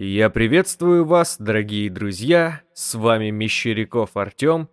Я 0.00 0.30
приветствую 0.30 1.04
вас, 1.04 1.38
дорогие 1.40 1.90
друзья, 1.90 2.60
с 2.72 2.94
вами 2.94 3.30
Мещеряков 3.30 4.16
Артем, 4.16 4.68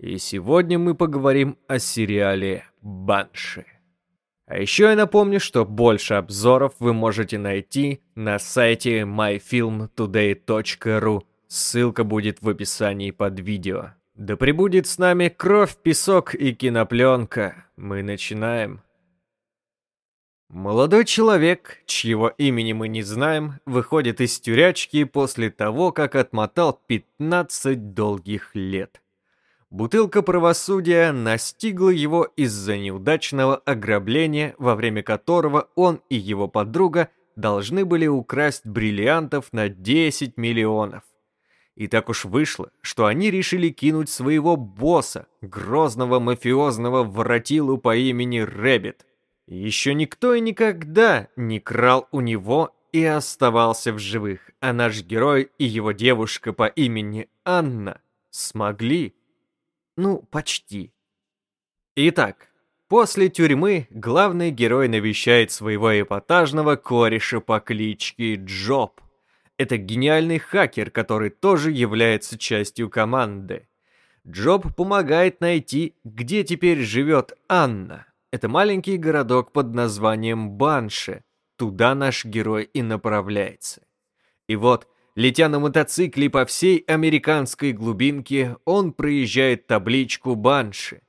и 0.00 0.18
сегодня 0.18 0.80
мы 0.80 0.96
поговорим 0.96 1.56
о 1.68 1.78
сериале 1.78 2.64
«Банши». 2.80 3.66
А 4.46 4.58
еще 4.58 4.86
я 4.86 4.96
напомню, 4.96 5.38
что 5.38 5.64
больше 5.64 6.14
обзоров 6.14 6.74
вы 6.80 6.92
можете 6.92 7.38
найти 7.38 8.02
на 8.16 8.40
сайте 8.40 9.02
myfilmtoday.ru. 9.02 11.22
Ссылка 11.46 12.02
будет 12.02 12.42
в 12.42 12.48
описании 12.48 13.12
под 13.12 13.38
видео. 13.38 13.90
Да 14.16 14.36
пребудет 14.36 14.88
с 14.88 14.98
нами 14.98 15.28
кровь, 15.28 15.76
песок 15.76 16.34
и 16.34 16.52
кинопленка. 16.52 17.66
Мы 17.76 18.02
начинаем. 18.02 18.80
Молодой 20.54 21.04
человек, 21.04 21.82
чьего 21.84 22.28
имени 22.28 22.74
мы 22.74 22.86
не 22.86 23.02
знаем, 23.02 23.54
выходит 23.66 24.20
из 24.20 24.38
тюрячки 24.38 25.02
после 25.02 25.50
того, 25.50 25.90
как 25.90 26.14
отмотал 26.14 26.80
15 26.86 27.92
долгих 27.92 28.54
лет. 28.54 29.02
Бутылка 29.70 30.22
правосудия 30.22 31.10
настигла 31.10 31.88
его 31.88 32.28
из-за 32.36 32.76
неудачного 32.76 33.56
ограбления, 33.56 34.54
во 34.58 34.76
время 34.76 35.02
которого 35.02 35.70
он 35.74 36.00
и 36.08 36.14
его 36.14 36.46
подруга 36.46 37.08
должны 37.34 37.84
были 37.84 38.06
украсть 38.06 38.64
бриллиантов 38.64 39.52
на 39.52 39.68
10 39.68 40.36
миллионов. 40.36 41.02
И 41.74 41.88
так 41.88 42.08
уж 42.08 42.24
вышло, 42.26 42.70
что 42.80 43.06
они 43.06 43.32
решили 43.32 43.70
кинуть 43.70 44.08
своего 44.08 44.56
босса, 44.56 45.26
грозного 45.40 46.20
мафиозного 46.20 47.02
воротилу 47.02 47.76
по 47.76 47.96
имени 47.96 48.38
Рэббит. 48.38 49.04
Еще 49.46 49.94
никто 49.94 50.34
и 50.34 50.40
никогда 50.40 51.28
не 51.36 51.60
крал 51.60 52.08
у 52.12 52.20
него 52.20 52.74
и 52.92 53.04
оставался 53.04 53.92
в 53.92 53.98
живых, 53.98 54.50
а 54.60 54.72
наш 54.72 55.02
герой 55.02 55.50
и 55.58 55.64
его 55.64 55.92
девушка 55.92 56.52
по 56.52 56.66
имени 56.66 57.28
Анна 57.44 58.00
смогли 58.30 59.14
ну, 59.96 60.22
почти. 60.30 60.92
Итак, 61.94 62.48
после 62.88 63.28
тюрьмы 63.28 63.86
главный 63.90 64.50
герой 64.50 64.88
навещает 64.88 65.52
своего 65.52 66.00
эпатажного 66.00 66.76
кореша 66.76 67.40
по 67.40 67.60
кличке 67.60 68.34
Джоб. 68.36 69.00
Это 69.56 69.76
гениальный 69.76 70.38
хакер, 70.38 70.90
который 70.90 71.30
тоже 71.30 71.70
является 71.70 72.36
частью 72.38 72.90
команды. 72.90 73.68
Джоб 74.26 74.74
помогает 74.74 75.40
найти, 75.40 75.94
где 76.02 76.42
теперь 76.42 76.80
живет 76.80 77.38
Анна. 77.48 78.06
Это 78.34 78.48
маленький 78.48 78.96
городок 78.96 79.52
под 79.52 79.74
названием 79.74 80.50
Банши. 80.50 81.22
Туда 81.56 81.94
наш 81.94 82.24
герой 82.24 82.64
и 82.64 82.82
направляется. 82.82 83.82
И 84.48 84.56
вот 84.56 84.88
Летя 85.14 85.48
на 85.48 85.60
мотоцикле 85.60 86.28
по 86.28 86.44
всей 86.44 86.78
американской 86.78 87.70
глубинке, 87.70 88.56
он 88.64 88.92
проезжает 88.92 89.68
табличку 89.68 90.34
Банши. 90.34 91.02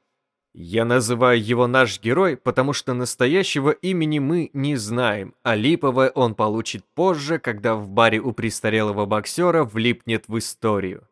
Я 0.53 0.85
называю 0.85 1.43
его 1.43 1.65
наш 1.65 1.99
герой, 1.99 2.37
потому 2.37 2.73
что 2.73 2.93
настоящего 2.93 3.71
имени 3.71 4.19
мы 4.19 4.51
не 4.53 4.75
знаем, 4.75 5.33
а 5.41 5.55
липовое 5.55 6.11
он 6.11 6.35
получит 6.35 6.85
позже, 6.93 7.39
когда 7.39 7.73
в 7.73 7.87
баре 7.87 8.19
у 8.19 8.33
престарелого 8.33 9.07
боксера 9.07 9.63
влипнет 9.63 10.25
в 10.27 10.37
историю. 10.37 11.07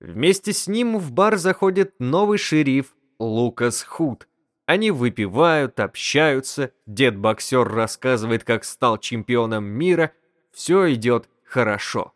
Вместе 0.00 0.54
с 0.54 0.66
ним 0.66 0.96
в 0.96 1.12
бар 1.12 1.36
заходит 1.36 1.92
новый 1.98 2.38
шериф 2.38 2.94
Лукас 3.18 3.82
Худ. 3.82 4.26
Они 4.66 4.90
выпивают, 4.90 5.78
общаются, 5.78 6.72
дед-боксер 6.86 7.68
рассказывает, 7.68 8.42
как 8.42 8.64
стал 8.64 8.98
чемпионом 8.98 9.64
мира, 9.64 10.12
все 10.52 10.92
идет 10.92 11.28
хорошо. 11.44 12.12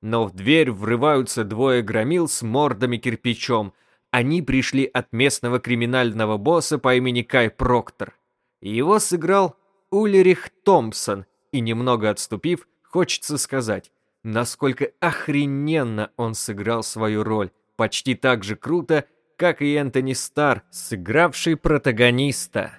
Но 0.00 0.26
в 0.26 0.34
дверь 0.34 0.72
врываются 0.72 1.44
двое 1.44 1.82
громил 1.82 2.28
с 2.28 2.42
мордами 2.42 2.96
кирпичом. 2.96 3.72
Они 4.10 4.42
пришли 4.42 4.84
от 4.84 5.12
местного 5.12 5.60
криминального 5.60 6.36
босса 6.36 6.78
по 6.78 6.96
имени 6.96 7.22
Кай 7.22 7.48
Проктор. 7.48 8.14
Его 8.60 8.98
сыграл 8.98 9.56
Улерих 9.90 10.50
Томпсон, 10.64 11.26
и 11.52 11.60
немного 11.60 12.10
отступив, 12.10 12.66
хочется 12.82 13.38
сказать, 13.38 13.92
насколько 14.24 14.90
охрененно 14.98 16.10
он 16.16 16.34
сыграл 16.34 16.82
свою 16.82 17.22
роль, 17.22 17.50
почти 17.76 18.16
так 18.16 18.42
же 18.42 18.56
круто, 18.56 19.04
как 19.36 19.62
и 19.62 19.74
Энтони 19.74 20.12
Стар, 20.12 20.62
сыгравший 20.70 21.56
протагониста. 21.56 22.72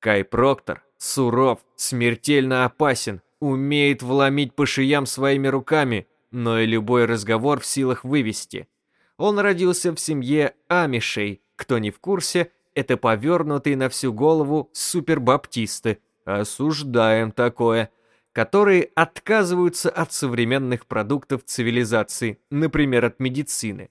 Кай 0.00 0.24
Проктор 0.24 0.84
суров, 0.98 1.60
смертельно 1.76 2.64
опасен, 2.64 3.22
умеет 3.40 4.02
вломить 4.02 4.54
по 4.54 4.66
шиям 4.66 5.06
своими 5.06 5.48
руками, 5.48 6.06
но 6.30 6.58
и 6.58 6.66
любой 6.66 7.04
разговор 7.04 7.60
в 7.60 7.66
силах 7.66 8.04
вывести. 8.04 8.68
Он 9.16 9.38
родился 9.38 9.94
в 9.94 10.00
семье 10.00 10.54
амишей, 10.68 11.42
кто 11.56 11.78
не 11.78 11.90
в 11.90 12.00
курсе, 12.00 12.50
это 12.74 12.96
повернутые 12.96 13.76
на 13.76 13.88
всю 13.88 14.12
голову 14.12 14.70
супербаптисты, 14.72 15.98
осуждаем 16.24 17.30
такое, 17.30 17.90
которые 18.32 18.90
отказываются 18.96 19.90
от 19.90 20.12
современных 20.12 20.86
продуктов 20.86 21.44
цивилизации, 21.44 22.40
например, 22.50 23.04
от 23.04 23.20
медицины. 23.20 23.90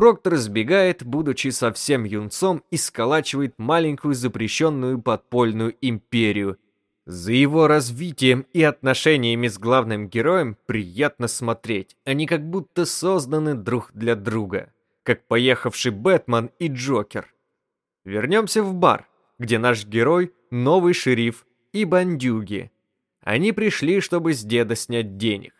Проктор 0.00 0.36
сбегает, 0.36 1.04
будучи 1.04 1.48
совсем 1.48 2.04
юнцом, 2.04 2.64
и 2.70 2.78
сколачивает 2.78 3.58
маленькую 3.58 4.14
запрещенную 4.14 4.98
подпольную 4.98 5.76
империю– 5.82 6.56
за 7.04 7.32
его 7.32 7.66
развитием 7.66 8.46
и 8.54 8.62
отношениями 8.62 9.46
с 9.46 9.58
главным 9.58 10.08
героем 10.08 10.56
приятно 10.64 11.28
смотреть. 11.28 11.98
Они 12.06 12.26
как 12.26 12.48
будто 12.48 12.86
созданы 12.86 13.54
друг 13.54 13.90
для 13.92 14.14
друга, 14.14 14.72
как 15.02 15.26
поехавший 15.26 15.92
Бэтмен 15.92 16.50
и 16.58 16.68
Джокер. 16.68 17.34
Вернемся 18.04 18.62
в 18.62 18.72
бар, 18.72 19.06
где 19.38 19.58
наш 19.58 19.84
герой— 19.84 20.32
новый 20.50 20.94
шериф 20.94 21.44
и 21.74 21.84
бандюги. 21.84 22.70
Они 23.20 23.52
пришли, 23.52 24.00
чтобы 24.00 24.32
с 24.32 24.42
деда 24.44 24.76
снять 24.76 25.18
денег. 25.18 25.52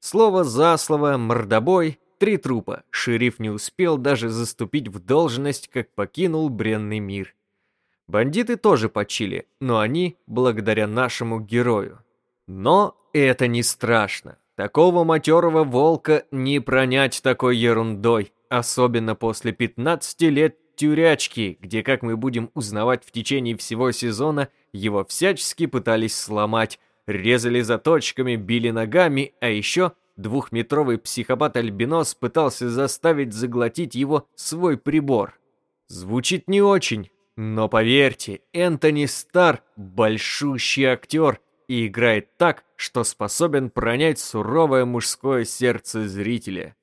Слово 0.00 0.42
за 0.42 0.76
слово, 0.78 1.16
мордобой, 1.16 2.00
три 2.18 2.36
трупа. 2.36 2.84
Шериф 2.90 3.38
не 3.38 3.50
успел 3.50 3.98
даже 3.98 4.28
заступить 4.28 4.88
в 4.88 4.98
должность, 4.98 5.68
как 5.68 5.94
покинул 5.94 6.48
бренный 6.48 6.98
мир. 6.98 7.34
Бандиты 8.06 8.56
тоже 8.56 8.88
почили, 8.88 9.46
но 9.60 9.78
они 9.78 10.16
благодаря 10.26 10.86
нашему 10.86 11.40
герою. 11.40 12.00
Но 12.46 12.96
это 13.12 13.46
не 13.46 13.62
страшно. 13.62 14.38
Такого 14.56 15.04
матерого 15.04 15.64
волка 15.64 16.24
не 16.30 16.60
пронять 16.60 17.20
такой 17.22 17.56
ерундой, 17.56 18.32
особенно 18.48 19.14
после 19.14 19.52
15 19.52 20.20
лет 20.22 20.58
тюрячки, 20.76 21.58
где, 21.60 21.82
как 21.82 22.02
мы 22.02 22.16
будем 22.16 22.50
узнавать 22.54 23.04
в 23.04 23.10
течение 23.10 23.56
всего 23.56 23.90
сезона, 23.90 24.48
его 24.72 25.04
всячески 25.04 25.66
пытались 25.66 26.16
сломать, 26.16 26.78
резали 27.06 27.62
заточками, 27.62 28.36
били 28.36 28.70
ногами, 28.70 29.34
а 29.40 29.48
еще 29.48 29.92
двухметровый 30.16 30.98
психопат-альбинос 30.98 32.14
пытался 32.14 32.68
заставить 32.68 33.32
заглотить 33.32 33.94
его 33.94 34.28
свой 34.34 34.78
прибор. 34.78 35.38
Звучит 35.88 36.48
не 36.48 36.62
очень, 36.62 37.10
но 37.36 37.68
поверьте, 37.68 38.40
Энтони 38.52 39.06
Стар– 39.06 39.62
большущий 39.76 40.84
актер 40.84 41.40
и 41.68 41.86
играет 41.86 42.36
так, 42.36 42.64
что 42.76 43.04
способен 43.04 43.70
пронять 43.70 44.18
суровое 44.18 44.84
мужское 44.84 45.44
сердце 45.44 46.08
зрителя. 46.08 46.76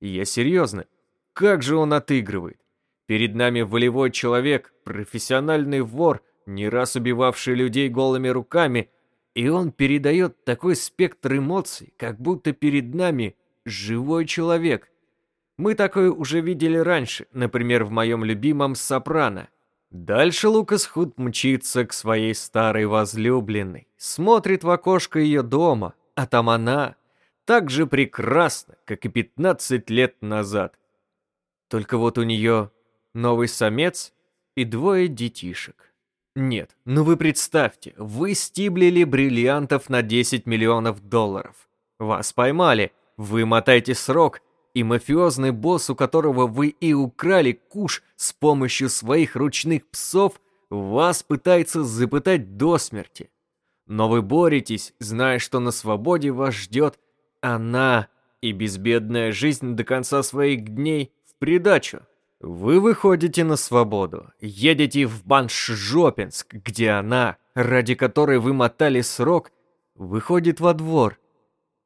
Я 0.00 0.24
серьезно, 0.24 0.86
как 1.32 1.62
же 1.62 1.76
он 1.76 1.92
отыгрывает? 1.92 2.60
Перед 3.06 3.34
нами 3.34 3.62
волевой 3.62 4.10
человек, 4.10 4.72
профессиональный 4.84 5.80
вор, 5.80 6.22
не 6.46 6.68
раз 6.68 6.96
убивавший 6.96 7.54
людей 7.54 7.88
голыми 7.88 8.28
руками, 8.28 8.90
и 9.34 9.48
он 9.48 9.72
передает 9.72 10.44
такой 10.44 10.76
спектр 10.76 11.36
эмоций, 11.36 11.92
как 11.96 12.20
будто 12.20 12.52
перед 12.52 12.94
нами 12.94 13.36
живой 13.64 14.26
человек. 14.26 14.90
Мы 15.56 15.74
такое 15.74 16.10
уже 16.10 16.40
видели 16.40 16.76
раньше, 16.76 17.26
например, 17.32 17.84
в 17.84 17.90
моем 17.90 18.24
любимом 18.24 18.74
«Сопрано», 18.74 19.48
Дальше 19.90 20.48
Лукас 20.48 20.86
Худ 20.86 21.18
мчится 21.18 21.84
к 21.84 21.92
своей 21.92 22.32
старой 22.32 22.86
возлюбленной, 22.86 23.88
смотрит 23.96 24.62
в 24.62 24.70
окошко 24.70 25.18
ее 25.18 25.42
дома, 25.42 25.94
а 26.14 26.28
там 26.28 26.48
она 26.48 26.94
так 27.44 27.70
же 27.70 27.88
прекрасна, 27.88 28.76
как 28.84 29.04
и 29.04 29.08
15 29.08 29.90
лет 29.90 30.22
назад. 30.22 30.78
Только 31.68 31.98
вот 31.98 32.18
у 32.18 32.22
нее 32.22 32.70
новый 33.14 33.48
самец 33.48 34.12
и 34.54 34.64
двое 34.64 35.08
детишек. 35.08 35.89
Нет, 36.36 36.76
ну 36.84 37.02
вы 37.02 37.16
представьте, 37.16 37.94
вы 37.96 38.34
стиблили 38.34 39.04
бриллиантов 39.04 39.88
на 39.88 40.02
10 40.02 40.46
миллионов 40.46 41.00
долларов. 41.00 41.68
Вас 41.98 42.32
поймали, 42.32 42.92
вы 43.16 43.44
мотаете 43.44 43.94
срок 43.94 44.40
и 44.72 44.84
мафиозный 44.84 45.50
босс, 45.50 45.90
у 45.90 45.96
которого 45.96 46.46
вы 46.46 46.68
и 46.68 46.92
украли 46.92 47.52
куш 47.52 48.02
с 48.16 48.32
помощью 48.32 48.88
своих 48.88 49.34
ручных 49.34 49.86
псов, 49.88 50.40
вас 50.70 51.24
пытается 51.24 51.82
запытать 51.82 52.56
до 52.56 52.78
смерти. 52.78 53.28
Но 53.86 54.08
вы 54.08 54.22
боретесь, 54.22 54.94
зная, 55.00 55.40
что 55.40 55.58
на 55.58 55.72
свободе 55.72 56.30
вас 56.30 56.54
ждет 56.54 57.00
она 57.40 58.08
и 58.40 58.52
безбедная 58.52 59.32
жизнь 59.32 59.74
до 59.74 59.82
конца 59.82 60.22
своих 60.22 60.64
дней 60.64 61.12
в 61.26 61.34
придачу. 61.40 62.02
Вы 62.40 62.80
выходите 62.80 63.44
на 63.44 63.56
свободу, 63.56 64.32
едете 64.40 65.04
в 65.04 65.26
Баншжопинск, 65.26 66.54
где 66.54 66.90
она, 66.90 67.36
ради 67.54 67.94
которой 67.94 68.38
вы 68.38 68.54
мотали 68.54 69.02
срок, 69.02 69.52
выходит 69.94 70.58
во 70.58 70.72
двор. 70.72 71.18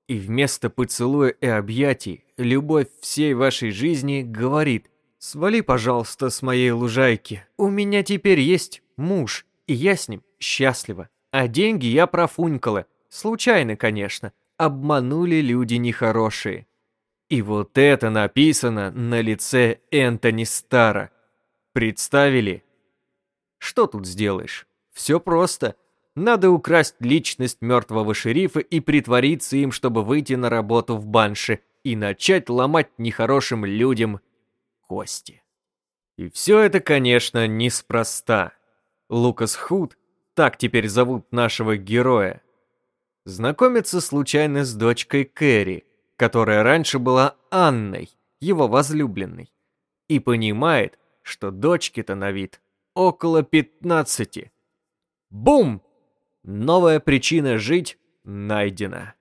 И 0.07 0.17
вместо 0.17 0.71
поцелуя 0.71 1.31
и 1.31 1.47
объятий, 1.47 2.25
любовь 2.37 2.87
всей 3.01 3.35
вашей 3.35 3.73
жизни 3.73 4.23
говорит 4.23 4.91
«Свали, 5.19 5.61
пожалуйста, 5.61 6.31
с 6.31 6.41
моей 6.41 6.71
лужайки. 6.71 7.45
У 7.57 7.69
меня 7.69 8.05
теперь 8.05 8.39
есть 8.39 8.83
муж, 8.97 9.47
и 9.67 9.75
я 9.75 9.97
с 9.97 10.09
ним 10.09 10.23
счастлива. 10.39 11.09
А 11.33 11.49
деньги 11.49 11.87
я 11.87 12.07
профунькала. 12.07 12.87
Случайно, 13.09 13.77
конечно. 13.77 14.33
Обманули 14.57 15.41
люди 15.41 15.75
нехорошие. 15.75 16.69
И 17.29 17.43
вот 17.43 17.79
это 17.79 18.11
написано 18.11 18.91
на 18.91 19.21
лице 19.21 19.79
Энтони 19.91 20.45
Стара. 20.45 21.11
Представили? 21.73 22.63
Что 23.59 23.87
тут 23.87 24.07
сделаешь? 24.07 24.67
Все 24.93 25.19
просто. 25.19 25.77
Надо 26.15 26.51
украсть 26.51 26.97
личность 27.01 27.59
мертвого 27.61 28.15
шерифа 28.15 28.61
и 28.61 28.81
притвориться 28.81 29.57
им, 29.57 29.73
чтобы 29.73 30.05
выйти 30.05 30.35
на 30.35 30.49
работу 30.49 30.97
в 30.97 31.07
банше 31.07 31.61
и 31.83 31.97
начать 31.97 32.49
ломать 32.49 32.91
нехорошим 32.99 33.65
людям 33.65 34.21
кости. 34.87 35.43
И 36.17 36.29
все 36.31 36.61
это, 36.61 36.81
конечно, 36.81 37.49
неспроста. 37.49 38.53
Лукас 39.09 39.57
Худ, 39.57 39.97
так 40.35 40.57
теперь 40.57 40.89
зовут 40.89 41.33
нашего 41.33 41.77
героя, 41.77 42.43
знакомится 43.25 44.01
случайно 44.01 44.65
с 44.65 44.75
дочкой 44.75 45.25
Кэрри, 45.25 45.85
которая 46.17 46.63
раньше 46.63 46.99
была 46.99 47.37
Анной, 47.51 48.11
его 48.41 48.69
возлюбленной, 48.69 49.53
и 50.09 50.19
понимает, 50.19 50.99
что 51.23 51.51
дочке-то 51.51 52.15
на 52.15 52.31
вид 52.31 52.61
около 52.95 53.43
15. 53.43 54.51
Бум! 55.31 55.83
Новая 56.43 57.01
причина 57.01 57.59
жить 57.59 57.99
найдена. 58.23 59.15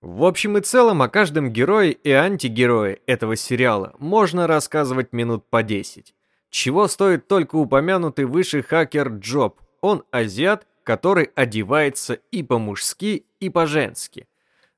В 0.00 0.24
общем 0.24 0.56
и 0.56 0.62
целом, 0.62 1.02
о 1.02 1.08
каждом 1.08 1.52
герое 1.52 1.90
и 1.90 2.10
антигерое 2.10 3.00
этого 3.06 3.36
сериала 3.36 3.94
можно 3.98 4.46
рассказывать 4.46 5.12
минут 5.12 5.50
по 5.50 5.62
10. 5.62 6.14
Чего 6.48 6.88
стоит 6.88 7.28
только 7.28 7.56
упомянутый 7.56 8.24
выше 8.24 8.62
хакер 8.62 9.08
Джоб. 9.08 9.60
Он 9.82 10.04
азиат, 10.10 10.66
который 10.84 11.30
одевается 11.34 12.14
и 12.30 12.42
по-мужски, 12.42 13.26
и 13.40 13.50
по-женски. 13.50 14.26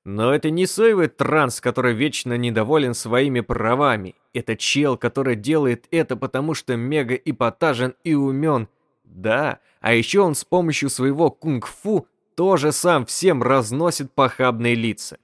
Но 0.05 0.35
это 0.35 0.51
не 0.51 0.67
соевый 0.67 1.09
транс, 1.09 1.61
который 1.61 1.95
вечно 1.95 2.37
недоволен 2.37 2.95
своими 2.95 3.41
правами. 3.41 4.17
Это 4.35 4.57
чел, 4.57 4.97
который 4.97 5.37
делает 5.37 5.87
это 5.91 6.17
потому, 6.17 6.55
что 6.55 6.77
мега 6.77 7.15
эпатажен 7.15 7.95
и 8.03 8.15
умен. 8.15 8.69
Да, 9.05 9.61
а 9.81 9.95
еще 9.95 10.21
он 10.21 10.35
с 10.35 10.45
помощью 10.45 10.91
своего 10.91 11.31
кунг-фу 11.31 12.09
тоже 12.35 12.73
сам 12.73 13.07
всем 13.07 13.43
разносит 13.43 14.13
похабные 14.13 14.75
лица. 14.75 15.19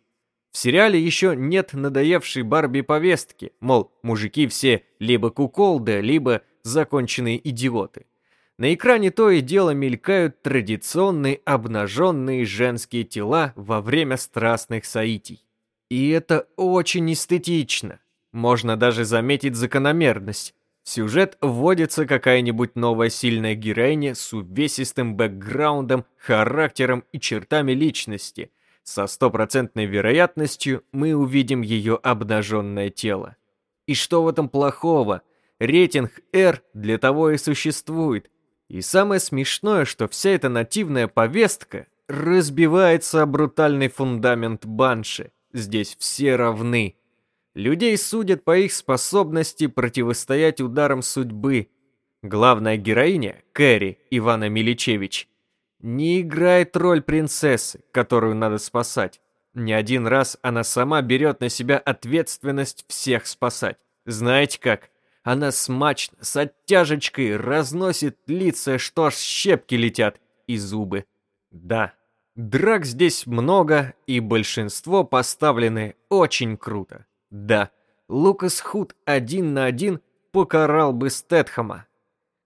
В 0.52 0.58
сериале 0.58 1.00
еще 1.00 1.34
нет 1.36 1.72
надоевшей 1.72 2.42
Барби 2.42 2.80
повестки, 2.82 3.52
мол, 3.60 3.92
мужики 4.02 4.46
все 4.46 4.84
либо 4.98 5.30
куколды, 5.30 6.00
либо 6.00 6.42
законченные 6.62 7.48
идиоты. 7.48 8.06
На 8.58 8.75
экране 8.75 9.12
то 9.12 9.31
и 9.31 9.40
дело 9.40 9.70
мелькают 9.70 10.43
традиционные 10.43 11.40
обнаженные 11.44 12.44
женские 12.44 13.05
тела 13.05 13.52
во 13.55 13.81
время 13.81 14.16
страстных 14.16 14.84
соитий. 14.84 15.46
И 15.88 16.08
это 16.08 16.49
очень 16.56 17.12
эстетично. 17.12 18.00
Можно 18.32 18.76
даже 18.76 19.05
заметить 19.05 19.55
закономерность. 19.55 20.55
В 20.82 20.88
сюжет 20.88 21.38
вводится 21.40 22.05
какая-нибудь 22.05 22.75
новая 22.75 23.10
сильная 23.10 23.55
героиня 23.55 24.16
с 24.16 24.32
увесистым 24.32 25.14
бэкграундом, 25.14 26.04
характером 26.16 27.04
и 27.12 27.20
чертами 27.20 27.72
личности. 27.72 28.50
Со 28.82 29.06
стопроцентной 29.06 29.87
вероятностью 29.87 30.82
мы 30.90 31.14
увидим 31.14 31.61
ее 31.61 31.94
обнаженное 32.02 32.90
тело. 32.90 33.37
И 33.87 33.94
что 33.94 34.25
в 34.25 34.28
этом 34.28 34.49
плохого? 34.49 35.22
Рейтинг 35.61 36.20
R 36.32 36.61
для 36.75 36.99
того 36.99 37.31
и 37.31 37.37
существует– 37.37 38.28
и 38.68 38.80
самое 38.80 39.20
смешное, 39.20 39.84
что 39.84 40.08
вся 40.08 40.30
эта 40.30 40.48
нативная 40.48 41.08
повестка 41.08 41.86
разбивается 42.08 43.22
о 43.22 43.26
брутальный 43.26 43.88
фундамент 43.88 44.66
банши. 44.66 45.32
Здесь 45.52 45.96
все 45.98 46.36
равны. 46.36 46.96
Людей 47.54 47.96
судят 47.96 48.44
по 48.44 48.56
их 48.56 48.72
способности 48.72 49.66
противостоять 49.66 50.60
ударам 50.60 51.02
судьбы. 51.02 51.68
Главная 52.22 52.76
героиня, 52.76 53.42
Кэрри 53.52 53.98
Ивана 54.10 54.48
Миличевич, 54.48 55.28
не 55.80 56.20
играет 56.20 56.76
роль 56.76 57.02
принцессы, 57.02 57.80
которую 57.92 58.34
надо 58.34 58.58
спасать. 58.58 59.20
Не 59.54 59.72
один 59.72 60.06
раз 60.06 60.38
она 60.42 60.62
сама 60.62 61.00
берет 61.02 61.40
на 61.40 61.48
себя 61.48 61.78
ответственность 61.78 62.84
всех 62.88 63.26
спасать. 63.26 63.78
Знаете 64.04 64.60
как? 64.60 64.90
Она 65.28 65.52
смачно, 65.52 66.16
с 66.22 66.38
оттяжечкой 66.38 67.36
разносит 67.36 68.16
лица, 68.28 68.78
что 68.78 69.04
аж 69.04 69.14
щепки 69.14 69.75
летят, 69.75 70.19
и 70.46 70.56
зубы. 70.56 71.04
Да, 71.50 71.92
драк 72.34 72.86
здесь 72.86 73.26
много, 73.26 73.92
и 74.06 74.20
большинство 74.20 75.04
поставлены 75.04 75.96
очень 76.08 76.56
круто. 76.56 77.04
Да, 77.28 77.70
Лукас 78.08 78.62
Худ 78.62 78.96
один 79.04 79.52
на 79.52 79.66
один 79.66 80.00
покарал 80.32 80.94
бы 80.94 81.10
Стэтхэма. 81.10 81.84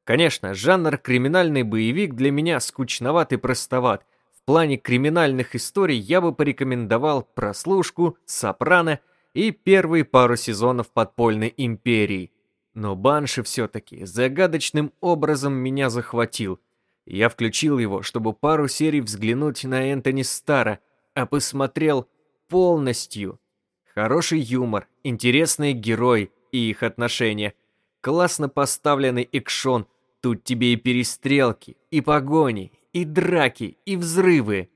Конечно, 0.03 0.53
жанр 0.53 0.99
криминальный 0.99 1.63
боевик 1.63 2.15
для 2.15 2.33
меня 2.33 2.59
скучноват 2.59 3.33
и 3.33 3.37
простоват. 3.37 4.05
В 4.37 4.45
плане 4.45 4.77
криминальных 4.77 5.55
историй 5.55 6.01
я 6.01 6.21
бы 6.21 6.35
порекомендовал 6.35 7.23
«Прослушку», 7.23 8.19
«Сопрано» 8.27 8.99
и 9.35 9.53
первые 9.53 10.05
пару 10.05 10.35
сезонов 10.35 10.91
«Подпольной 10.91 11.55
империи», 11.57 12.33
но 12.75 12.97
Банши 12.97 13.43
все-таки 13.43 14.05
загадочным 14.05 14.93
образом 15.01 15.55
меня 15.55 15.91
захватил. 15.91 16.61
Я 17.05 17.29
включил 17.29 17.79
его, 17.79 18.03
чтобы 18.03 18.33
пару 18.33 18.69
серий 18.69 19.01
взглянуть 19.01 19.65
на 19.65 19.93
Энтони 19.93 20.23
Стара, 20.23 20.79
а 21.15 21.27
посмотрел 21.27 22.09
полностью. 22.49 23.41
Хороший 23.95 24.41
юмор, 24.41 24.89
интересные 25.03 25.75
герои 25.75 26.31
и 26.53 26.71
их 26.71 26.83
отношения, 26.83 27.55
классно 28.01 28.49
поставленный 28.49 29.29
экшон, 29.33 29.87
тут 30.21 30.45
тебе 30.45 30.73
и 30.75 30.77
перестрелки, 30.77 31.77
и 31.91 32.01
погони, 32.01 32.73
и 32.93 33.05
драки, 33.05 33.79
и 33.85 33.97
взрывы. 33.97 34.71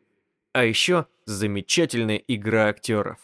А 0.52 0.64
еще 0.64 1.06
замечательная 1.24 2.16
игра 2.16 2.66
актеров. 2.66 3.18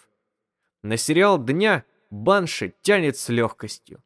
На 0.82 0.96
сериал 0.96 1.38
«Дня» 1.38 1.84
Банши 2.10 2.74
тянет 2.82 3.16
с 3.16 3.28
легкостью. 3.30 4.02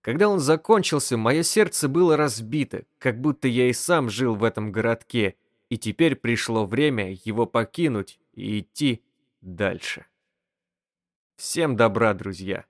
Когда 0.00 0.28
он 0.28 0.40
закончился, 0.40 1.16
мое 1.16 1.42
сердце 1.42 1.88
было 1.88 2.16
разбито, 2.16 2.84
как 2.98 3.20
будто 3.20 3.48
я 3.48 3.68
и 3.68 3.72
сам 3.72 4.08
жил 4.08 4.34
в 4.34 4.44
этом 4.44 4.72
городке, 4.72 5.36
и 5.68 5.76
теперь 5.76 6.16
пришло 6.16 6.64
время 6.64 7.12
его 7.24 7.46
покинуть 7.46 8.18
и 8.32 8.60
идти 8.60 9.04
дальше. 9.42 10.06
Всем 11.36 11.76
добра, 11.76 12.14
друзья! 12.14 12.64